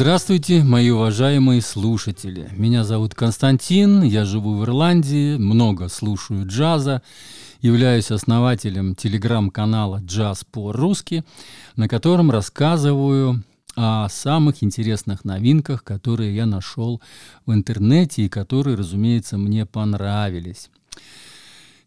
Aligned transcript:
Здравствуйте, 0.00 0.62
мои 0.62 0.90
уважаемые 0.90 1.60
слушатели. 1.60 2.48
Меня 2.52 2.84
зовут 2.84 3.16
Константин, 3.16 4.04
я 4.04 4.24
живу 4.24 4.54
в 4.54 4.62
Ирландии, 4.62 5.36
много 5.36 5.88
слушаю 5.88 6.46
джаза, 6.46 7.02
являюсь 7.60 8.12
основателем 8.12 8.94
телеграм-канала 8.94 10.00
«Джаз 10.04 10.44
по-русски», 10.44 11.24
на 11.74 11.88
котором 11.88 12.30
рассказываю 12.30 13.42
о 13.74 14.08
самых 14.08 14.62
интересных 14.62 15.24
новинках, 15.24 15.82
которые 15.82 16.32
я 16.32 16.46
нашел 16.46 17.02
в 17.44 17.52
интернете 17.52 18.22
и 18.22 18.28
которые, 18.28 18.76
разумеется, 18.76 19.36
мне 19.36 19.66
понравились. 19.66 20.70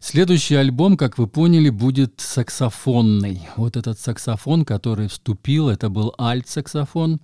Следующий 0.00 0.56
альбом, 0.56 0.98
как 0.98 1.16
вы 1.16 1.28
поняли, 1.28 1.70
будет 1.70 2.16
саксофонный. 2.18 3.48
Вот 3.56 3.78
этот 3.78 3.98
саксофон, 3.98 4.66
который 4.66 5.08
вступил, 5.08 5.70
это 5.70 5.88
был 5.88 6.14
альт-саксофон 6.18 7.18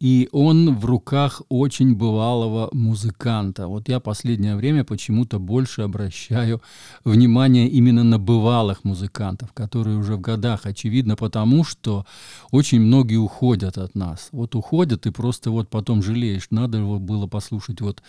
и 0.00 0.28
он 0.32 0.76
в 0.76 0.84
руках 0.84 1.42
очень 1.48 1.94
бывалого 1.94 2.68
музыканта. 2.72 3.66
Вот 3.66 3.88
я 3.88 4.00
последнее 4.00 4.56
время 4.56 4.84
почему-то 4.84 5.38
больше 5.38 5.82
обращаю 5.82 6.62
внимание 7.04 7.68
именно 7.68 8.04
на 8.04 8.18
бывалых 8.18 8.84
музыкантов, 8.84 9.52
которые 9.52 9.98
уже 9.98 10.16
в 10.16 10.20
годах, 10.20 10.66
очевидно, 10.66 11.16
потому 11.16 11.64
что 11.64 12.06
очень 12.50 12.80
многие 12.80 13.16
уходят 13.16 13.78
от 13.78 13.94
нас. 13.94 14.28
Вот 14.32 14.54
уходят, 14.54 15.06
и 15.06 15.10
просто 15.10 15.50
вот 15.50 15.68
потом 15.68 16.02
жалеешь, 16.02 16.48
надо 16.50 16.80
было 16.80 17.26
послушать 17.26 17.80
вот 17.80 18.02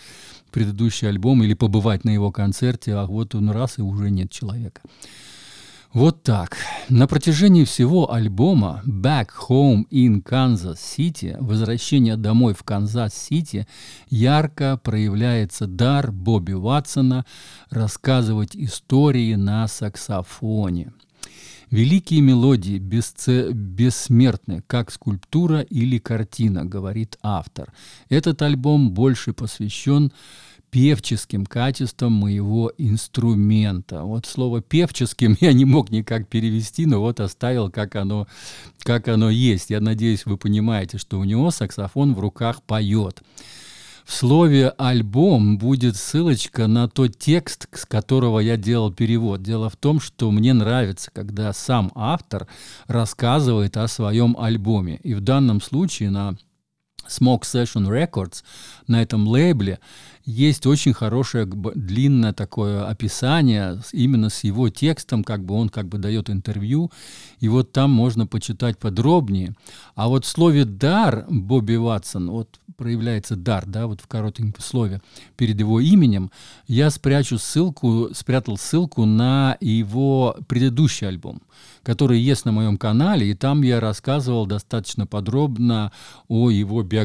предыдущий 0.52 1.08
альбом 1.08 1.44
или 1.44 1.53
побывать 1.53 2.03
на 2.03 2.12
его 2.12 2.31
концерте, 2.31 2.94
а 2.94 3.06
вот 3.06 3.36
он 3.36 3.50
раз, 3.50 3.80
и 3.80 3.81
уже 3.81 4.12
нет 4.12 4.31
человека. 4.31 4.81
Вот 5.94 6.22
так. 6.22 6.56
На 6.88 7.08
протяжении 7.08 7.64
всего 7.64 8.14
альбома 8.14 8.84
«Back 8.86 9.30
Home 9.50 9.86
in 9.90 10.22
Kansas 10.22 10.76
City» 10.76 11.36
«Возвращение 11.40 12.16
домой 12.16 12.54
в 12.54 12.62
Канзас-Сити» 12.64 13.66
ярко 14.08 14.80
проявляется 14.84 15.66
дар 15.66 16.12
Бобби 16.12 16.54
Ватсона 16.54 17.26
рассказывать 17.72 18.56
истории 18.56 19.34
на 19.34 19.68
саксофоне. 19.68 20.94
Великие 21.72 22.22
мелодии 22.22 22.78
бесце... 22.78 23.52
бессмертны, 23.52 24.62
как 24.68 24.92
скульптура 24.92 25.62
или 25.62 25.97
картина, 25.97 26.66
говорит 26.66 27.18
автор. 27.24 27.74
Этот 28.09 28.44
альбом 28.44 28.92
больше 28.92 29.34
посвящен 29.34 30.12
певческим 30.72 31.46
качеством 31.46 32.13
моего 32.13 32.72
инструмента. 32.78 34.03
Вот 34.03 34.25
слово 34.25 34.62
«певческим» 34.62 35.38
я 35.41 35.53
не 35.53 35.66
мог 35.66 35.90
никак 35.90 36.28
перевести, 36.28 36.85
но 36.85 37.00
вот 37.00 37.19
оставил, 37.19 37.69
как 37.69 37.96
оно, 37.96 38.28
как 38.80 39.07
оно 39.07 39.30
есть. 39.30 39.69
Я 39.69 39.81
надеюсь, 39.81 40.25
вы 40.25 40.38
понимаете, 40.38 40.97
что 40.97 41.19
у 41.19 41.24
него 41.24 41.52
саксофон 41.52 42.13
в 42.13 42.19
руках 42.19 42.62
поет. 42.63 43.22
В 44.09 44.13
слове 44.16 44.69
«альбом» 44.69 45.59
будет 45.59 45.96
ссылочка 45.96 46.66
на 46.66 46.88
тот 46.88 47.16
текст, 47.19 47.68
с 47.72 47.86
которого 47.86 48.40
я 48.40 48.57
делал 48.57 48.91
перевод. 48.91 49.44
Дело 49.44 49.69
в 49.69 49.75
том, 49.75 50.00
что 50.00 50.31
мне 50.31 50.53
нравится, 50.53 51.12
когда 51.13 51.53
сам 51.53 51.91
автор 51.94 52.47
рассказывает 52.88 53.78
о 53.78 53.88
своем 53.88 54.36
альбоме. 54.40 55.00
И 55.03 55.13
в 55.13 55.22
данном 55.22 55.62
случае 55.62 56.09
на 56.09 56.36
Smoke 57.08 57.42
Session 57.42 57.88
Records 57.88 58.44
на 58.88 59.02
этом 59.02 59.28
лейбле 59.28 59.80
есть 60.30 60.68
очень 60.68 60.94
хорошее 60.94 61.46
длинное 61.46 62.34
такое 62.34 62.88
описание 62.88 63.82
именно 63.92 64.30
с 64.30 64.44
его 64.44 64.70
текстом, 64.70 65.24
как 65.24 65.44
бы 65.44 65.56
он 65.56 65.70
как 65.70 65.88
бы 65.88 65.98
дает 65.98 66.30
интервью, 66.30 66.92
и 67.40 67.48
вот 67.48 67.72
там 67.72 67.90
можно 67.90 68.28
почитать 68.28 68.78
подробнее. 68.78 69.56
А 69.96 70.08
вот 70.08 70.26
в 70.26 70.28
слове 70.28 70.66
«дар» 70.66 71.26
Бобби 71.30 71.76
Ватсон, 71.76 72.30
вот 72.30 72.60
проявляется 72.78 73.36
дар, 73.36 73.66
да, 73.66 73.88
вот 73.88 74.02
в 74.02 74.08
коротеньком 74.08 74.64
слове 74.64 75.02
перед 75.36 75.60
его 75.60 75.80
именем, 75.80 76.31
я 76.68 76.92
спрячу 76.92 77.40
ссылку, 77.40 78.10
спрятал 78.14 78.58
ссылку 78.58 79.06
на 79.06 79.58
его 79.60 80.38
предыдущий 80.48 81.08
альбом, 81.08 81.42
который 81.81 82.20
есть 82.20 82.46
на 82.46 82.52
моем 82.52 82.78
канале, 82.78 83.31
и 83.31 83.34
там 83.34 83.64
я 83.64 83.80
рассказывал 83.80 84.46
достаточно 84.46 85.08
подробно 85.08 85.92
о 86.28 86.52
его 86.52 86.84
биографии. 86.84 86.99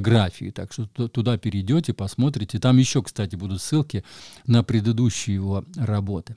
Так 0.53 0.73
что 0.73 0.87
туда 1.09 1.37
перейдете, 1.39 1.93
посмотрите. 1.93 2.59
Там 2.59 2.79
еще, 2.79 3.03
кстати, 3.03 3.37
будут 3.37 3.61
ссылки 3.63 4.05
на 4.47 4.63
предыдущие 4.63 5.35
его 5.35 5.65
работы. 5.77 6.37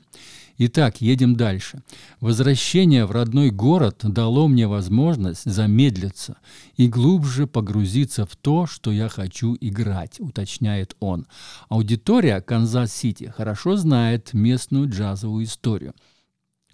Итак, 0.60 1.02
едем 1.02 1.36
дальше. 1.36 1.84
Возвращение 2.20 3.06
в 3.06 3.12
родной 3.12 3.52
город 3.52 4.00
дало 4.04 4.48
мне 4.48 4.68
возможность 4.68 5.44
замедлиться 5.46 6.38
и 6.78 6.88
глубже 6.88 7.46
погрузиться 7.46 8.26
в 8.26 8.36
то, 8.36 8.66
что 8.66 8.92
я 8.92 9.08
хочу 9.08 9.56
играть, 9.62 10.20
уточняет 10.20 10.96
он. 11.00 11.28
Аудитория 11.70 12.42
Канзас-Сити 12.42 13.32
хорошо 13.38 13.76
знает 13.78 14.34
местную 14.34 14.90
джазовую 14.90 15.46
историю– 15.46 15.94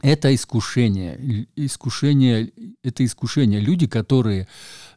это 0.02 0.34
искушение, 0.36 1.48
искушение, 1.56 2.52
это 2.84 3.06
искушение. 3.06 3.60
Люди, 3.60 3.88
которые 3.88 4.48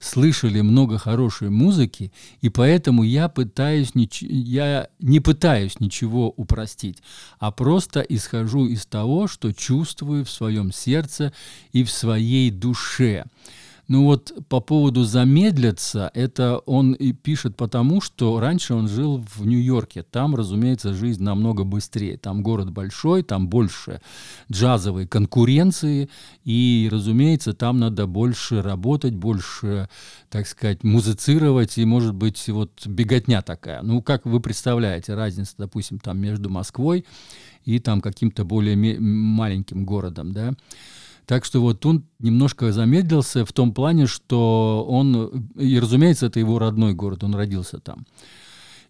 слышали 0.00 0.60
много 0.62 0.98
хорошей 0.98 1.48
музыки, 1.48 2.12
и 2.40 2.48
поэтому 2.48 3.02
я 3.04 3.28
пытаюсь, 3.28 3.92
я 3.94 4.88
не 4.98 5.20
пытаюсь 5.20 5.78
ничего 5.80 6.30
упростить, 6.30 7.02
а 7.38 7.52
просто 7.52 8.00
исхожу 8.00 8.66
из 8.66 8.84
того, 8.86 9.28
что 9.28 9.52
чувствую 9.52 10.24
в 10.24 10.30
своем 10.30 10.72
сердце 10.72 11.32
и 11.72 11.84
в 11.84 11.90
своей 11.90 12.50
душе. 12.50 13.26
Ну 13.88 14.04
вот 14.04 14.32
по 14.48 14.60
поводу 14.60 15.04
замедлиться, 15.04 16.10
это 16.12 16.58
он 16.58 16.92
и 16.92 17.12
пишет 17.12 17.56
потому, 17.56 18.00
что 18.00 18.40
раньше 18.40 18.74
он 18.74 18.88
жил 18.88 19.24
в 19.34 19.46
Нью-Йорке. 19.46 20.02
Там, 20.02 20.34
разумеется, 20.34 20.92
жизнь 20.92 21.22
намного 21.22 21.62
быстрее. 21.62 22.18
Там 22.18 22.42
город 22.42 22.70
большой, 22.72 23.22
там 23.22 23.48
больше 23.48 24.00
джазовой 24.50 25.06
конкуренции. 25.06 26.08
И, 26.44 26.88
разумеется, 26.90 27.52
там 27.52 27.78
надо 27.78 28.08
больше 28.08 28.60
работать, 28.60 29.14
больше, 29.14 29.88
так 30.30 30.48
сказать, 30.48 30.82
музицировать. 30.82 31.78
И, 31.78 31.84
может 31.84 32.14
быть, 32.14 32.48
вот 32.48 32.84
беготня 32.86 33.40
такая. 33.42 33.82
Ну, 33.82 34.02
как 34.02 34.26
вы 34.26 34.40
представляете, 34.40 35.14
разница, 35.14 35.54
допустим, 35.58 36.00
там 36.00 36.18
между 36.18 36.50
Москвой 36.50 37.04
и 37.64 37.78
там 37.78 38.00
каким-то 38.00 38.44
более 38.44 38.76
маленьким 38.98 39.84
городом, 39.84 40.32
да? 40.32 40.54
Так 41.26 41.44
что 41.44 41.60
вот 41.60 41.84
он 41.84 42.04
немножко 42.20 42.72
замедлился 42.72 43.44
в 43.44 43.52
том 43.52 43.74
плане, 43.74 44.06
что 44.06 44.86
он, 44.88 45.48
и 45.56 45.78
разумеется, 45.78 46.26
это 46.26 46.38
его 46.38 46.58
родной 46.58 46.94
город, 46.94 47.24
он 47.24 47.34
родился 47.34 47.78
там. 47.78 48.06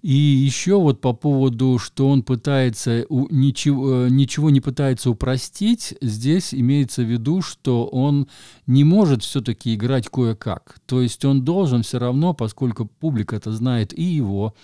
И 0.03 0.13
еще 0.13 0.79
вот 0.79 1.01
по 1.01 1.15
поводу, 1.15 1.79
что 1.79 2.09
он 2.09 2.23
пытается, 2.23 3.07
ничего, 3.09 4.07
ничего 4.09 4.51
не 4.51 4.61
пытается 4.61 5.11
упростить, 5.11 5.95
здесь 6.01 6.55
имеется 6.55 7.03
в 7.03 7.11
виду, 7.11 7.43
что 7.43 7.87
он 7.87 8.29
не 8.67 8.85
может 8.85 9.23
все-таки 9.23 9.75
играть 9.75 10.09
кое-как. 10.09 10.79
То 10.87 11.01
есть 11.01 11.25
он 11.25 11.45
должен 11.45 11.83
все 11.83 11.99
равно, 11.99 12.35
поскольку 12.35 12.85
публика 12.85 13.35
это 13.35 13.51
знает 13.51 13.99
и 13.99 14.03
его, 14.03 14.55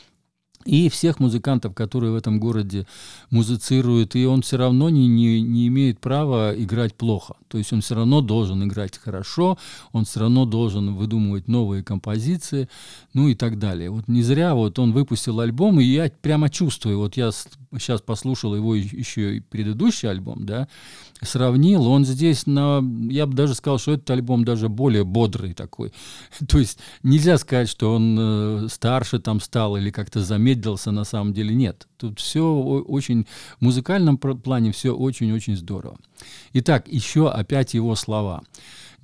и 0.65 0.89
всех 0.89 1.21
музыкантов, 1.21 1.75
которые 1.75 2.13
в 2.13 2.17
этом 2.17 2.41
городе 2.41 2.87
музицируют, 3.31 4.15
и 4.17 4.27
он 4.27 4.43
все 4.43 4.57
равно 4.57 4.91
не, 4.91 5.07
не, 5.07 5.41
не 5.41 5.69
имеет 5.69 6.01
права 6.01 6.53
играть 6.57 6.95
плохо. 6.95 7.35
То 7.49 7.59
есть 7.59 7.73
он 7.73 7.81
все 7.81 7.95
равно 7.95 8.21
должен 8.21 8.63
играть 8.65 8.99
хорошо, 8.99 9.59
он 9.93 10.05
все 10.05 10.21
равно 10.21 10.45
должен 10.45 10.95
выдумывать 10.95 11.49
новые 11.49 11.83
композиции, 11.83 12.69
ну 13.15 13.29
и 13.29 13.35
так 13.35 13.59
далее. 13.59 13.91
Вот 13.91 14.09
не 14.09 14.23
зря 14.23 14.55
вот 14.55 14.79
он 14.79 14.93
выпустил 14.93 15.41
альбом, 15.41 15.81
и 15.81 15.85
я 15.85 16.11
прямо 16.21 16.49
чувствую, 16.49 16.99
вот 16.99 17.17
я 17.17 17.31
сейчас 17.79 18.01
послушал 18.03 18.55
его 18.55 18.75
еще 18.75 19.37
и 19.37 19.41
предыдущий 19.41 20.09
альбом, 20.09 20.45
да, 20.45 20.69
сравнил, 21.23 21.87
он 21.87 22.05
здесь, 22.05 22.47
на, 22.47 22.83
я 23.09 23.27
бы 23.27 23.35
даже 23.35 23.55
сказал, 23.55 23.79
что 23.79 23.93
этот 23.93 24.11
альбом 24.11 24.45
даже 24.45 24.69
более 24.69 25.05
бодрый 25.05 25.55
такой. 25.55 25.93
То 26.49 26.59
есть 26.59 26.79
нельзя 27.03 27.39
сказать, 27.39 27.69
что 27.69 27.95
он 27.95 28.17
э, 28.19 28.69
старше 28.69 29.19
там 29.21 29.41
стал 29.41 29.77
или 29.77 29.91
как-то 29.91 30.21
замедлился, 30.53 30.91
на 30.91 31.05
самом 31.05 31.33
деле 31.33 31.55
нет. 31.55 31.89
Тут 31.97 32.21
все 32.21 32.45
очень, 32.45 33.27
в 33.59 33.65
музыкальном 33.65 34.19
плане 34.19 34.73
все 34.73 34.95
очень-очень 34.95 35.57
здорово. 35.57 35.97
Итак, 36.53 36.89
еще 36.89 37.31
опять 37.31 37.75
его 37.75 37.95
слова. 37.95 38.43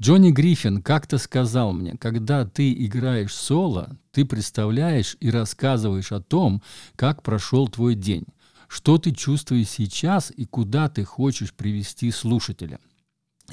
Джонни 0.00 0.30
Гриффин 0.30 0.82
как-то 0.82 1.18
сказал 1.18 1.72
мне, 1.72 1.96
когда 1.98 2.44
ты 2.44 2.72
играешь 2.72 3.34
соло, 3.34 3.96
ты 4.12 4.24
представляешь 4.24 5.16
и 5.20 5.30
рассказываешь 5.30 6.12
о 6.12 6.20
том, 6.20 6.62
как 6.96 7.22
прошел 7.22 7.68
твой 7.68 7.94
день 7.94 8.24
что 8.70 8.98
ты 8.98 9.12
чувствуешь 9.12 9.70
сейчас 9.70 10.30
и 10.36 10.44
куда 10.44 10.90
ты 10.90 11.02
хочешь 11.02 11.54
привести 11.54 12.10
слушателя. 12.10 12.78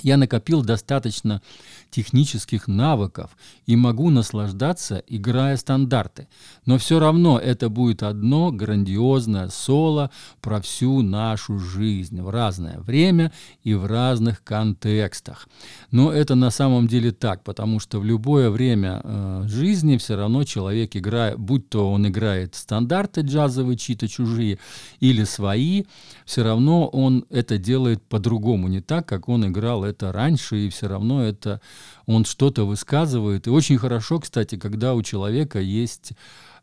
Я 0.02 0.18
накопил 0.18 0.62
достаточно 0.62 1.42
технических 1.90 2.68
навыков 2.68 3.38
и 3.66 3.78
могу 3.78 4.10
наслаждаться, 4.10 5.02
играя 5.08 5.56
стандарты. 5.56 6.28
Но 6.66 6.78
все 6.78 7.00
равно 7.00 7.40
это 7.40 7.70
будет 7.70 8.04
одно 8.04 8.52
грандиозное 8.52 9.48
соло 9.48 10.12
про 10.42 10.60
всю 10.60 11.02
нашу 11.02 11.58
жизнь 11.60 12.22
в 12.22 12.30
разное 12.30 12.80
время 12.80 13.32
и 13.64 13.74
в 13.74 13.86
разных 13.86 14.44
контекстах. 14.44 15.48
Но 15.92 16.12
это 16.12 16.36
на 16.36 16.50
самом 16.50 16.88
деле 16.88 17.14
так, 17.14 17.44
потому 17.46 17.80
что 17.80 18.00
в 18.02 18.06
любое 18.06 18.50
время 18.50 19.00
э, 19.02 19.44
жизни 19.48 19.96
все 19.96 20.18
равно 20.18 20.44
человек 20.44 20.98
играет, 20.98 21.40
будь 21.40 21.70
то 21.70 21.90
он 21.90 22.08
играет 22.08 22.56
стандарты 22.56 23.22
джазовые, 23.22 23.78
чьи-то 23.78 24.10
чужие, 24.10 24.60
или 25.00 25.24
свои, 25.24 25.84
все 26.26 26.44
равно 26.44 26.88
он 26.88 27.26
это 27.30 27.58
делает 27.58 28.04
по-другому, 28.04 28.68
не 28.68 28.82
так, 28.82 29.08
как 29.08 29.30
он 29.30 29.46
играл 29.46 29.85
это 29.86 30.12
раньше, 30.12 30.66
и 30.66 30.70
все 30.70 30.88
равно 30.88 31.24
это 31.24 31.62
он 32.06 32.26
что-то 32.26 32.66
высказывает. 32.66 33.48
И 33.48 33.50
очень 33.50 33.78
хорошо, 33.78 34.20
кстати, 34.20 34.58
когда 34.58 34.94
у 34.94 35.02
человека 35.02 35.60
есть 35.60 36.14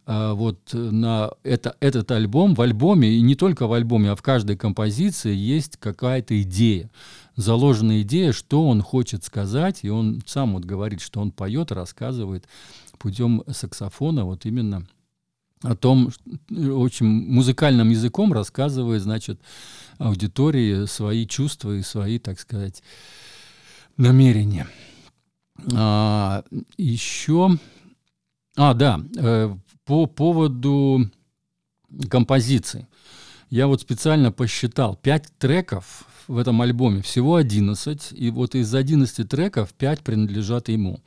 а, 0.04 0.34
вот 0.34 0.58
на 0.72 1.30
это, 1.44 1.76
этот 1.80 2.10
альбом, 2.10 2.54
в 2.54 2.60
альбоме, 2.60 3.08
и 3.08 3.20
не 3.20 3.36
только 3.36 3.66
в 3.66 3.72
альбоме, 3.72 4.10
а 4.10 4.16
в 4.16 4.22
каждой 4.22 4.56
композиции 4.56 5.34
есть 5.34 5.76
какая-то 5.76 6.40
идея, 6.42 6.90
заложенная 7.36 8.02
идея, 8.02 8.32
что 8.32 8.66
он 8.66 8.82
хочет 8.82 9.24
сказать, 9.24 9.80
и 9.82 9.90
он 9.90 10.20
сам 10.26 10.54
вот 10.54 10.64
говорит, 10.64 11.00
что 11.00 11.20
он 11.20 11.30
поет, 11.30 11.70
рассказывает 11.70 12.46
путем 12.98 13.42
саксофона 13.48 14.24
вот 14.24 14.44
именно 14.44 14.86
о 15.62 15.76
том, 15.76 16.10
очень 16.50 17.06
музыкальным 17.06 17.90
языком 17.90 18.32
рассказывает, 18.32 19.02
значит, 19.02 19.40
аудитории 19.98 20.86
свои 20.86 21.26
чувства 21.26 21.76
и 21.76 21.82
свои, 21.82 22.18
так 22.18 22.40
сказать, 22.40 22.82
намерения. 23.96 24.66
А, 25.74 26.44
еще, 26.76 27.58
а, 28.56 28.74
да, 28.74 29.00
э, 29.16 29.54
по 29.84 30.06
поводу 30.06 31.10
композиции. 32.08 32.88
Я 33.50 33.66
вот 33.66 33.80
специально 33.80 34.32
посчитал, 34.32 34.96
5 34.96 35.38
треков 35.38 36.06
в 36.26 36.38
этом 36.38 36.62
альбоме, 36.62 37.02
всего 37.02 37.36
11, 37.36 38.12
и 38.12 38.30
вот 38.30 38.54
из 38.54 38.74
11 38.74 39.28
треков 39.28 39.72
5 39.74 40.00
принадлежат 40.00 40.68
ему. 40.68 41.00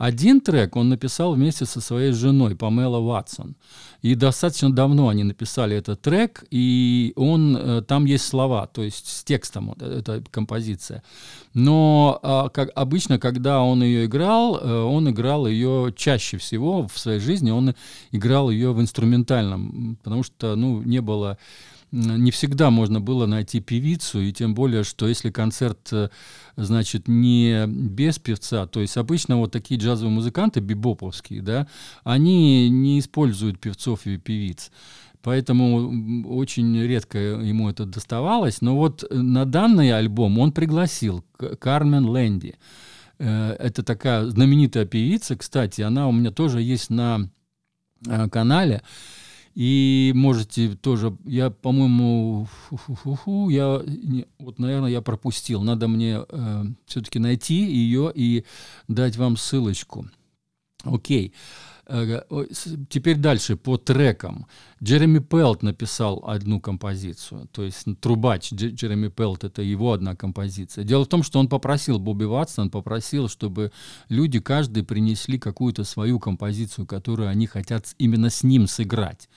Один 0.00 0.40
трек 0.40 0.76
он 0.76 0.88
написал 0.88 1.34
вместе 1.34 1.66
со 1.66 1.82
своей 1.82 2.12
женой 2.12 2.56
Памела 2.56 3.00
Ватсон. 3.00 3.54
И 4.00 4.14
достаточно 4.14 4.72
давно 4.72 5.10
они 5.10 5.24
написали 5.24 5.76
этот 5.76 6.00
трек, 6.00 6.42
и 6.50 7.12
он, 7.16 7.54
э, 7.54 7.82
там 7.82 8.06
есть 8.06 8.26
слова, 8.26 8.66
то 8.66 8.82
есть 8.82 9.06
с 9.06 9.22
текстом 9.24 9.72
эта 9.72 10.24
композиция. 10.30 11.02
Но 11.52 12.18
а, 12.22 12.48
как 12.48 12.70
обычно, 12.74 13.18
когда 13.18 13.60
он 13.60 13.82
ее 13.82 14.06
играл, 14.06 14.56
э, 14.56 14.82
он 14.84 15.10
играл 15.10 15.46
ее 15.46 15.92
чаще 15.94 16.38
всего 16.38 16.88
в 16.88 16.98
своей 16.98 17.20
жизни, 17.20 17.50
он 17.50 17.74
играл 18.10 18.48
ее 18.48 18.72
в 18.72 18.80
инструментальном, 18.80 19.98
потому 20.02 20.22
что 20.22 20.56
ну, 20.56 20.80
не 20.80 21.02
было 21.02 21.36
не 21.92 22.30
всегда 22.30 22.70
можно 22.70 23.00
было 23.00 23.26
найти 23.26 23.60
певицу, 23.60 24.20
и 24.20 24.32
тем 24.32 24.54
более, 24.54 24.84
что 24.84 25.08
если 25.08 25.30
концерт, 25.30 25.88
э, 25.92 26.08
значит, 26.56 27.08
не 27.08 27.66
без 27.66 28.18
певца, 28.18 28.66
то 28.66 28.80
есть 28.80 28.96
обычно 28.96 29.36
вот 29.38 29.52
такие 29.52 29.80
джазовые 29.80 30.14
музыканты, 30.14 30.60
бибоповские, 30.60 31.42
да, 31.42 31.66
они 32.04 32.68
не 32.68 32.98
используют 32.98 33.58
певцов 33.58 34.06
и 34.06 34.16
певиц. 34.16 34.70
Поэтому 35.22 36.24
очень 36.26 36.80
редко 36.80 37.18
ему 37.18 37.68
это 37.68 37.84
доставалось. 37.84 38.62
Но 38.62 38.76
вот 38.76 39.04
на 39.10 39.44
данный 39.44 39.92
альбом 39.92 40.38
он 40.38 40.52
пригласил 40.52 41.24
Кармен 41.58 42.06
Лэнди. 42.06 42.54
Э, 43.18 43.52
это 43.58 43.82
такая 43.82 44.24
знаменитая 44.26 44.86
певица, 44.86 45.36
кстати, 45.36 45.82
она 45.82 46.08
у 46.08 46.12
меня 46.12 46.30
тоже 46.30 46.62
есть 46.62 46.88
на 46.88 47.28
э, 48.06 48.28
канале. 48.28 48.82
И 49.54 50.12
можете 50.14 50.76
тоже, 50.76 51.16
я, 51.24 51.50
по-моему, 51.50 52.46
я, 53.50 53.82
не, 53.84 54.26
вот, 54.38 54.58
наверное, 54.58 54.90
я 54.90 55.02
пропустил. 55.02 55.62
Надо 55.62 55.88
мне 55.88 56.20
э, 56.28 56.64
все-таки 56.86 57.18
найти 57.18 57.54
ее 57.54 58.12
и 58.14 58.44
дать 58.86 59.16
вам 59.16 59.36
ссылочку. 59.36 60.06
Окей. 60.84 61.34
Э, 61.92 62.22
теперь 62.88 63.16
дальше 63.16 63.56
по 63.56 63.76
трекам. 63.76 64.46
Джереми 64.82 65.18
Пелт 65.18 65.62
написал 65.62 66.22
одну 66.24 66.60
композицию, 66.60 67.48
то 67.52 67.64
есть 67.64 67.84
трубач 68.00 68.52
Джереми 68.52 69.08
Пелт 69.08 69.42
это 69.42 69.62
его 69.62 69.92
одна 69.92 70.14
композиция. 70.14 70.84
Дело 70.84 71.04
в 71.04 71.08
том, 71.08 71.24
что 71.24 71.40
он 71.40 71.48
попросил 71.48 71.98
Бобби 71.98 72.24
Ватсон, 72.24 72.70
попросил, 72.70 73.28
чтобы 73.28 73.72
люди 74.08 74.38
каждый 74.38 74.84
принесли 74.84 75.36
какую-то 75.36 75.82
свою 75.82 76.20
композицию, 76.20 76.86
которую 76.86 77.28
они 77.28 77.46
хотят 77.46 77.86
именно 77.98 78.30
с 78.30 78.44
ним 78.44 78.68
сыграть. 78.68 79.28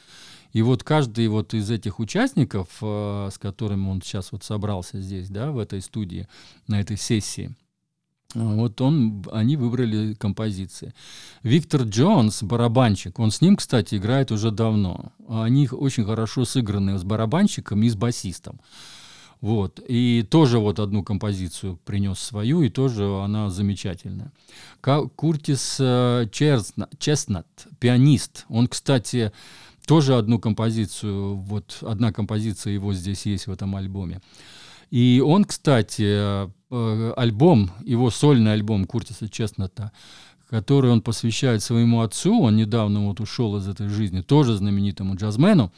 И 0.52 0.62
вот 0.62 0.84
каждый 0.84 1.28
вот 1.30 1.56
из 1.56 1.72
этих 1.72 2.00
участников, 2.00 2.68
э, 2.82 3.30
с 3.34 3.40
которыми 3.40 3.88
он 3.88 4.02
сейчас 4.04 4.32
вот 4.32 4.44
собрался 4.44 5.02
здесь, 5.02 5.28
да, 5.30 5.52
в 5.52 5.58
этой 5.58 5.82
студии, 5.82 6.28
на 6.68 6.80
этой 6.80 6.98
сессии, 6.98 7.56
вот 8.34 8.82
он, 8.82 9.24
они 9.32 9.58
выбрали 9.58 10.14
композиции. 10.14 10.94
Виктор 11.44 11.84
Джонс, 11.84 12.44
барабанщик, 12.44 13.20
он 13.20 13.32
с 13.32 13.42
ним, 13.42 13.56
кстати, 13.56 13.96
играет 13.96 14.32
уже 14.32 14.52
давно. 14.52 15.12
Они 15.28 15.68
очень 15.70 16.06
хорошо 16.06 16.46
сыграны 16.46 16.98
с 16.98 17.04
барабанщиком 17.04 17.84
и 17.84 17.90
с 17.90 17.96
басистом. 17.96 18.60
Вот. 19.42 19.82
И 19.88 20.26
тоже 20.30 20.58
вот 20.58 20.80
одну 20.80 21.04
композицию 21.04 21.78
принес 21.84 22.18
свою, 22.18 22.62
и 22.62 22.70
тоже 22.70 23.04
она 23.04 23.50
замечательная. 23.50 24.32
Куртис 25.16 25.78
э, 25.80 26.28
Честнат, 26.32 27.68
пианист. 27.80 28.46
Он, 28.48 28.68
кстати, 28.68 29.34
тоже 29.86 30.16
одну 30.16 30.40
композицию, 30.40 31.36
вот 31.36 31.80
одна 31.82 32.14
композиция 32.14 32.72
его 32.72 32.94
здесь 32.94 33.26
есть 33.26 33.48
в 33.48 33.52
этом 33.52 33.76
альбоме. 33.76 34.22
И 34.94 35.24
он, 35.26 35.44
кстати, 35.44 36.06
э, 36.70 37.14
альбом, 37.18 37.72
его 37.84 38.12
сольный 38.12 38.54
альбом 38.54 38.86
Куртиса 38.86 39.28
Честната, 39.28 39.92
который 40.52 40.92
он 40.92 41.02
посвящает 41.02 41.64
своему 41.64 42.02
отцу, 42.02 42.40
он 42.40 42.58
недавно 42.58 43.08
вот 43.08 43.20
ушел 43.20 43.58
из 43.58 43.68
этой 43.68 43.88
жизни, 43.88 44.22
тоже 44.22 44.56
знаменитому 44.56 45.16
джазмену, 45.16 45.74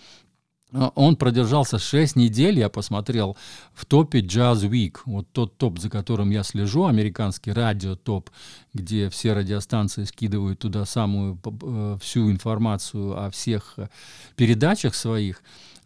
а, 0.73 0.91
он 0.95 1.15
продержался 1.15 1.79
6 1.79 2.17
недель, 2.17 2.59
я 2.59 2.67
посмотрел, 2.67 3.37
в 3.73 3.85
топе 3.85 4.19
Jazz 4.19 4.69
Week, 4.69 4.97
вот 5.05 5.31
тот 5.31 5.57
топ, 5.57 5.79
за 5.79 5.89
которым 5.89 6.29
я 6.31 6.43
слежу, 6.43 6.83
американский 6.83 7.53
радио-топ, 7.53 8.29
где 8.73 9.09
все 9.09 9.31
радиостанции 9.31 10.03
скидывают 10.03 10.59
туда 10.59 10.83
самую 10.83 11.39
э, 11.41 11.97
всю 12.01 12.29
информацию 12.29 13.17
о 13.17 13.29
всех 13.29 13.75
э, 13.77 13.87
передачах 14.35 14.93
своих. 14.93 15.41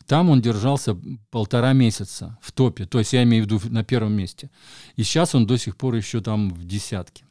Там 0.10 0.32
он 0.32 0.42
держался 0.42 0.98
полтора 1.30 1.74
месяца 1.74 2.40
в 2.42 2.52
топе, 2.52 2.88
то 2.88 2.98
есть 2.98 3.14
я 3.14 3.22
имею 3.22 3.44
в 3.44 3.46
виду 3.46 3.62
на 3.70 3.84
первом 3.84 4.14
месте. 4.14 4.50
И 4.96 5.04
сейчас 5.04 5.36
он 5.36 5.46
до 5.46 5.56
сих 5.56 5.78
пор 5.78 5.94
еще 5.94 6.20
там 6.20 6.50
в 6.50 6.66
десятке. 6.66 7.26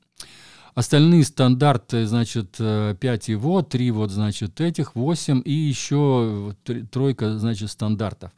Остальные 0.76 1.24
стандарты, 1.24 2.06
значит, 2.06 2.56
5 2.56 3.28
его, 3.28 3.62
3 3.62 3.90
вот, 3.90 4.12
значит, 4.12 4.60
этих, 4.60 4.94
8 4.94 5.42
и 5.44 5.52
еще 5.52 6.54
тройка, 6.92 7.36
значит, 7.36 7.68
стандартов. 7.72 8.30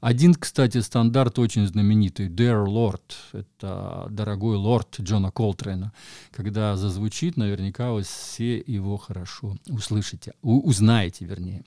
Один, 0.00 0.34
кстати, 0.34 0.78
стандарт 0.80 1.38
очень 1.38 1.64
знаменитый, 1.64 2.28
Dear 2.28 2.66
Lord, 2.66 3.00
это 3.32 4.08
«Дорогой 4.10 4.56
лорд» 4.56 4.96
Джона 5.00 5.30
Колтрейна. 5.30 5.92
Когда 6.32 6.76
зазвучит, 6.76 7.36
наверняка 7.36 7.92
вы 7.92 8.02
все 8.02 8.56
его 8.56 8.96
хорошо 8.96 9.56
услышите, 9.68 10.32
узнаете, 10.42 11.26
вернее. 11.26 11.62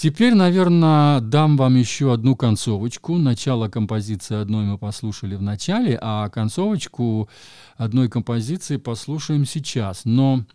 Теперь, 0.00 0.32
наверное, 0.32 1.20
дам 1.20 1.58
вам 1.58 1.76
еще 1.76 2.14
одну 2.14 2.34
концовочку. 2.34 3.18
Начало 3.18 3.68
композиции 3.68 4.34
одной 4.34 4.64
мы 4.64 4.78
послушали 4.78 5.34
в 5.34 5.42
начале, 5.42 5.98
а 6.00 6.30
концовочку 6.30 7.28
одной 7.76 8.08
композиции 8.08 8.78
послушаем 8.78 9.44
сейчас. 9.44 10.06
Но 10.06 10.46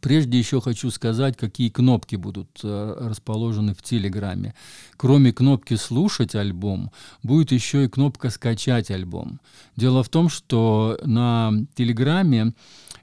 Прежде 0.00 0.38
еще 0.38 0.60
хочу 0.60 0.90
сказать, 0.90 1.36
какие 1.36 1.68
кнопки 1.68 2.16
будут 2.16 2.60
э, 2.64 2.96
расположены 2.98 3.74
в 3.74 3.82
Телеграме. 3.82 4.54
Кроме 4.96 5.32
кнопки 5.32 5.74
«Слушать 5.74 6.34
альбом», 6.34 6.90
будет 7.22 7.52
еще 7.52 7.84
и 7.84 7.88
кнопка 7.88 8.30
«Скачать 8.30 8.90
альбом». 8.90 9.38
Дело 9.76 10.02
в 10.02 10.08
том, 10.08 10.30
что 10.30 10.98
на 11.04 11.52
Телеграме 11.74 12.54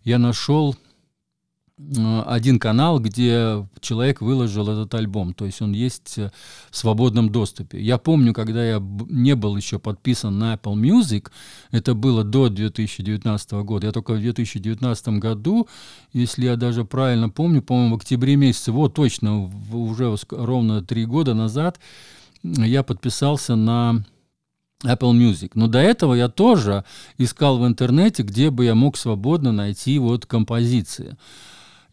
я 0.03 0.17
нашел 0.17 0.75
один 2.25 2.59
канал, 2.59 2.99
где 2.99 3.65
человек 3.79 4.19
выложил 4.19 4.69
этот 4.69 4.93
альбом, 4.95 5.33
то 5.33 5.45
есть 5.45 5.61
он 5.61 5.71
есть 5.71 6.17
э, 6.17 6.29
в 6.69 6.75
свободном 6.75 7.29
доступе. 7.29 7.81
Я 7.81 7.97
помню, 7.97 8.33
когда 8.33 8.65
я 8.65 8.83
не 9.09 9.33
был 9.33 9.55
еще 9.55 9.79
подписан 9.79 10.37
на 10.37 10.55
Apple 10.55 10.75
Music, 10.75 11.31
это 11.71 11.93
было 11.93 12.25
до 12.25 12.49
2019 12.49 13.51
года, 13.63 13.87
я 13.87 13.93
только 13.93 14.11
в 14.11 14.19
2019 14.19 15.07
году, 15.19 15.69
если 16.11 16.45
я 16.45 16.57
даже 16.57 16.83
правильно 16.83 17.29
помню, 17.29 17.61
по-моему, 17.61 17.95
в 17.95 17.99
октябре 17.99 18.35
месяце, 18.35 18.73
вот 18.73 18.93
точно, 18.93 19.49
уже 19.71 20.13
ровно 20.31 20.83
три 20.83 21.05
года 21.05 21.33
назад, 21.33 21.79
я 22.43 22.83
подписался 22.83 23.55
на 23.55 24.03
Apple 24.83 25.13
Music. 25.13 25.51
Но 25.55 25.67
до 25.67 25.79
этого 25.79 26.13
я 26.13 26.27
тоже 26.27 26.83
искал 27.17 27.57
в 27.57 27.65
интернете, 27.65 28.23
где 28.23 28.49
бы 28.49 28.65
я 28.65 28.75
мог 28.75 28.97
свободно 28.97 29.51
найти 29.51 29.97
вот 29.99 30.25
композиции. 30.25 31.17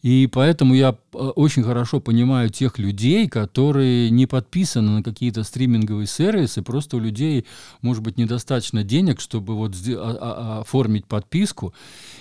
И 0.07 0.29
поэтому 0.29 0.73
я 0.73 0.91
э, 0.91 1.19
очень 1.19 1.65
хорошо 1.65 1.99
понимаю 1.99 2.49
тех 2.49 2.79
людей, 2.79 3.29
которые 3.29 4.09
не 4.09 4.27
подписаны 4.27 4.91
на 4.99 5.03
какие-то 5.03 5.43
стриминговые 5.43 6.07
сервисы, 6.07 6.63
просто 6.63 6.99
у 6.99 7.01
людей, 7.01 7.45
может 7.83 8.05
быть, 8.05 8.17
недостаточно 8.17 8.85
денег, 8.85 9.21
чтобы 9.21 9.57
вот 9.57 9.75
а, 9.75 9.91
а, 9.91 10.17
а, 10.21 10.61
оформить 10.61 11.07
подписку. 11.07 11.75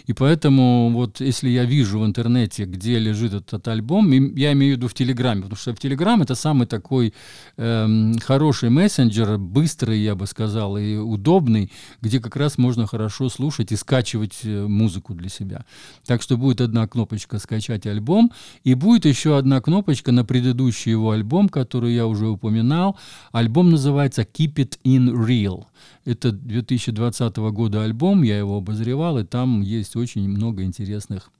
И 0.07 0.13
поэтому 0.13 0.89
вот 0.93 1.21
если 1.21 1.47
я 1.49 1.63
вижу 1.65 1.99
в 1.99 2.05
интернете, 2.07 2.65
где 2.65 2.97
лежит 2.97 3.33
этот 3.33 3.67
альбом, 3.67 4.11
я 4.35 4.53
имею 4.53 4.73
в 4.73 4.77
виду 4.77 4.87
в 4.87 4.95
Телеграме, 4.95 5.43
потому 5.43 5.57
что 5.57 5.75
в 5.75 5.79
Телеграм 5.79 6.23
это 6.23 6.33
самый 6.33 6.65
такой 6.65 7.13
эм, 7.57 8.17
хороший 8.17 8.71
мессенджер, 8.71 9.37
быстрый, 9.37 9.99
я 9.99 10.15
бы 10.15 10.25
сказал, 10.25 10.77
и 10.77 10.95
удобный, 10.95 11.71
где 12.01 12.19
как 12.19 12.35
раз 12.35 12.57
можно 12.57 12.87
хорошо 12.87 13.29
слушать 13.29 13.71
и 13.71 13.75
скачивать 13.75 14.39
э, 14.43 14.65
музыку 14.65 15.13
для 15.13 15.29
себя. 15.29 15.65
Так 16.07 16.23
что 16.23 16.35
будет 16.35 16.61
одна 16.61 16.87
кнопочка 16.87 17.37
«Скачать» 17.37 17.74
скачать 17.75 17.85
альбом. 17.85 18.31
И 18.63 18.73
будет 18.73 19.05
еще 19.05 19.37
одна 19.37 19.61
кнопочка 19.61 20.11
на 20.11 20.25
предыдущий 20.25 20.91
его 20.91 21.11
альбом, 21.11 21.49
который 21.49 21.93
я 21.93 22.07
уже 22.07 22.27
упоминал. 22.27 22.97
Альбом 23.31 23.71
называется 23.71 24.21
Keep 24.21 24.55
It 24.55 24.79
In 24.83 25.09
Real. 25.13 25.65
Это 26.05 26.31
2020 26.31 27.37
года 27.37 27.83
альбом, 27.83 28.23
я 28.23 28.37
его 28.37 28.57
обозревал, 28.57 29.19
и 29.19 29.23
там 29.23 29.61
есть 29.61 29.95
очень 29.95 30.27
много 30.29 30.63
интересных, 30.63 31.31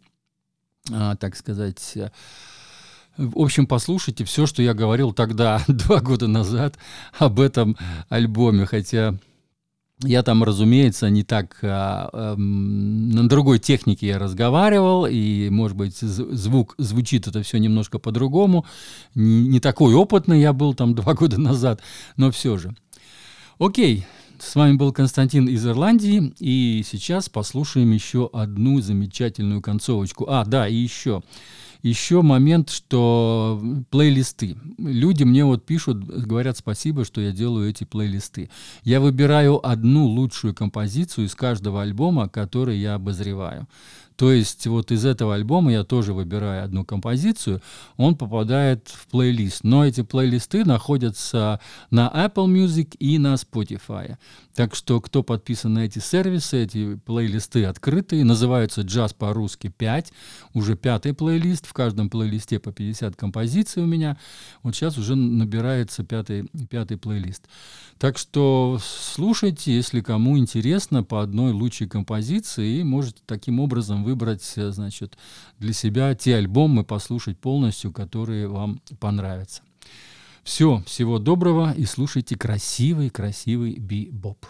а, 0.92 1.16
так 1.16 1.36
сказать, 1.36 1.98
в 3.18 3.40
общем, 3.40 3.68
послушайте 3.68 4.24
все, 4.26 4.46
что 4.46 4.62
я 4.62 4.74
говорил 4.74 5.14
тогда, 5.14 5.62
два 5.68 6.00
года 6.00 6.28
назад, 6.28 6.78
об 7.18 7.40
этом 7.40 7.78
альбоме, 8.10 8.66
хотя 8.66 9.16
я 10.04 10.24
там, 10.24 10.44
разумеется, 10.44 11.10
не 11.10 11.24
так, 11.24 11.58
а, 11.62 12.10
а, 12.12 12.36
на 12.36 13.30
другой 13.30 13.60
технике 13.60 14.08
я 14.08 14.20
разговаривал, 14.20 15.06
и, 15.06 15.50
может 15.50 15.78
быть, 15.78 15.98
звук 15.98 16.76
звучит 16.78 17.28
это 17.28 17.42
все 17.44 17.58
немножко 17.58 17.98
по-другому. 17.98 18.66
Не, 19.14 19.48
не 19.48 19.60
такой 19.60 19.94
опытный 19.94 20.42
я 20.42 20.52
был 20.52 20.74
там 20.74 20.96
два 20.96 21.14
года 21.14 21.40
назад, 21.40 21.82
но 22.18 22.32
все 22.32 22.58
же. 22.58 22.76
Окей, 23.58 24.06
с 24.38 24.56
вами 24.56 24.76
был 24.76 24.92
Константин 24.92 25.48
из 25.48 25.66
Ирландии, 25.66 26.34
и 26.40 26.84
сейчас 26.86 27.30
послушаем 27.30 27.92
еще 27.92 28.30
одну 28.34 28.82
замечательную 28.82 29.62
концовочку. 29.62 30.26
А, 30.28 30.44
да, 30.44 30.68
и 30.68 30.76
еще 30.76 31.24
еще 31.86 32.24
момент, 32.24 32.72
что 32.72 33.62
плейлисты. 33.92 34.58
Люди 34.80 35.24
мне 35.24 35.46
вот 35.46 35.68
пишут, 35.68 36.04
говорят 36.04 36.58
спасибо, 36.58 37.06
что 37.06 37.22
я 37.22 37.32
делаю 37.32 37.70
эти 37.70 37.84
плейлисты. 37.84 38.50
Я 38.84 39.00
выбираю 39.00 39.66
одну 39.66 40.08
лучшую 40.08 40.56
композицию 40.56 41.28
из 41.28 41.36
каждого 41.36 41.84
альбома, 41.84 42.28
который 42.28 42.80
я 42.80 42.96
обозреваю. 42.96 43.68
То 44.16 44.32
есть 44.32 44.66
вот 44.68 44.92
из 44.92 45.06
этого 45.06 45.36
альбома 45.36 45.72
я 45.72 45.84
тоже 45.84 46.14
выбираю 46.14 46.64
одну 46.64 46.86
композицию, 46.86 47.62
он 47.98 48.16
попадает 48.16 48.88
в 48.88 49.08
плейлист. 49.08 49.64
Но 49.64 49.86
эти 49.86 50.02
плейлисты 50.02 50.64
находятся 50.64 51.60
на 51.90 52.12
Apple 52.14 52.48
Music 52.48 52.96
и 52.98 53.18
на 53.18 53.34
Spotify. 53.34 54.18
Так 54.56 54.74
что 54.74 55.02
кто 55.02 55.22
подписан 55.22 55.74
на 55.74 55.80
эти 55.80 56.00
сервисы, 56.00 56.64
эти 56.64 56.96
плейлисты 56.96 57.66
открытые, 57.66 58.24
называются 58.24 58.82
«Джаз 58.82 59.14
по-русски 59.14 59.74
5», 59.78 60.08
уже 60.54 60.78
пятый 60.78 61.14
плейлист, 61.14 61.68
в 61.68 61.74
каждом 61.74 62.10
плейлисте 62.10 62.60
по 62.60 62.72
50 62.72 63.18
композиций 63.18 63.84
у 63.84 63.86
меня. 63.86 64.18
Вот 64.64 64.74
сейчас 64.74 64.98
уже 64.98 65.16
набирается 65.16 66.06
пятый, 66.06 66.50
пятый 66.70 66.98
плейлист. 66.98 67.50
Так 67.98 68.18
что 68.18 68.80
слушайте, 68.82 69.76
если 69.76 70.00
кому 70.00 70.38
интересно, 70.38 71.04
по 71.04 71.22
одной 71.22 71.52
лучшей 71.52 71.90
композиции, 71.90 72.80
и 72.80 72.84
можете 72.84 73.22
таким 73.26 73.60
образом 73.60 74.05
выбрать, 74.06 74.54
э, 74.56 74.72
значит, 74.72 75.18
для 75.60 75.74
себя 75.74 76.16
те 76.16 76.38
альбомы, 76.38 76.86
послушать 76.86 77.38
полностью, 77.38 77.92
которые 77.92 78.48
вам 78.48 78.82
понравятся. 79.00 79.62
Все, 80.44 80.84
всего 80.86 81.20
доброго 81.20 81.74
и 81.74 81.86
слушайте 81.86 82.38
красивый-красивый 82.38 83.78
би-боп. 83.78 84.46